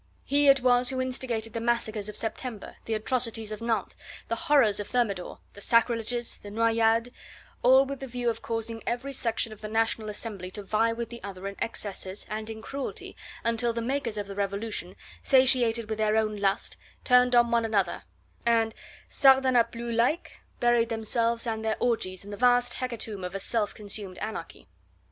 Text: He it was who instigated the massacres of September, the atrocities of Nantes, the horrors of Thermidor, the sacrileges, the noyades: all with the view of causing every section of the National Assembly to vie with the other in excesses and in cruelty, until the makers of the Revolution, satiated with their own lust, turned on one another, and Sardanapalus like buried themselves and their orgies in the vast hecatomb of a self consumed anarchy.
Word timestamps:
He 0.23 0.47
it 0.47 0.61
was 0.61 0.89
who 0.89 0.99
instigated 0.99 1.53
the 1.53 1.61
massacres 1.61 2.09
of 2.09 2.15
September, 2.17 2.75
the 2.85 2.95
atrocities 2.95 3.51
of 3.51 3.61
Nantes, 3.61 3.95
the 4.29 4.35
horrors 4.35 4.79
of 4.79 4.87
Thermidor, 4.87 5.37
the 5.53 5.61
sacrileges, 5.61 6.39
the 6.39 6.49
noyades: 6.49 7.11
all 7.61 7.85
with 7.85 7.99
the 7.99 8.07
view 8.07 8.27
of 8.27 8.41
causing 8.41 8.81
every 8.87 9.13
section 9.13 9.53
of 9.53 9.61
the 9.61 9.67
National 9.67 10.09
Assembly 10.09 10.49
to 10.49 10.63
vie 10.63 10.91
with 10.91 11.09
the 11.09 11.21
other 11.23 11.45
in 11.47 11.55
excesses 11.59 12.25
and 12.31 12.49
in 12.49 12.63
cruelty, 12.63 13.15
until 13.43 13.73
the 13.73 13.79
makers 13.79 14.17
of 14.17 14.25
the 14.25 14.33
Revolution, 14.33 14.95
satiated 15.21 15.87
with 15.87 15.99
their 15.99 16.17
own 16.17 16.37
lust, 16.37 16.77
turned 17.03 17.35
on 17.35 17.51
one 17.51 17.63
another, 17.63 18.01
and 18.43 18.73
Sardanapalus 19.07 19.95
like 19.95 20.41
buried 20.59 20.89
themselves 20.89 21.45
and 21.45 21.63
their 21.63 21.77
orgies 21.79 22.25
in 22.25 22.31
the 22.31 22.37
vast 22.37 22.73
hecatomb 22.77 23.23
of 23.23 23.35
a 23.35 23.39
self 23.39 23.75
consumed 23.75 24.17
anarchy. 24.17 24.67